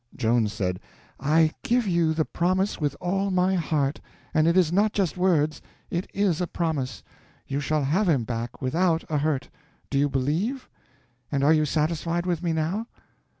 Joan 0.15 0.47
said: 0.47 0.79
"I 1.19 1.51
give 1.61 1.85
you 1.85 2.15
the 2.15 2.25
promise 2.25 2.81
with 2.81 2.95
all 2.99 3.29
my 3.29 3.53
heart; 3.53 4.01
and 4.33 4.47
it 4.47 4.57
is 4.57 4.71
not 4.73 4.93
just 4.93 5.15
words, 5.15 5.61
it 5.91 6.09
is 6.11 6.41
a 6.41 6.47
promise; 6.47 7.03
you 7.45 7.59
shall 7.59 7.83
have 7.83 8.09
him 8.09 8.23
back 8.23 8.63
without 8.63 9.03
a 9.11 9.19
hurt. 9.19 9.51
Do 9.91 9.99
you 9.99 10.09
believe? 10.09 10.67
And 11.31 11.43
are 11.43 11.53
you 11.53 11.65
satisfied 11.65 12.25
with 12.25 12.41
me 12.41 12.51
now?" 12.51 12.87